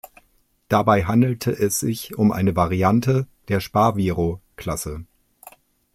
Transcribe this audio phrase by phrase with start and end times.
[0.67, 5.05] Dabei handelte es sich um eine Variante der Sparviero-Klasse.